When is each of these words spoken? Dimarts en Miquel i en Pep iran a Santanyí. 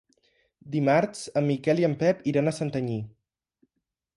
Dimarts 0.75 1.21
en 1.41 1.45
Miquel 1.49 1.81
i 1.83 1.85
en 1.91 1.95
Pep 2.05 2.25
iran 2.33 2.53
a 2.53 2.55
Santanyí. 2.61 2.99